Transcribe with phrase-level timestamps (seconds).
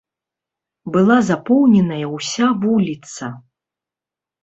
[0.95, 3.25] Была запоўненая ўся вуліца.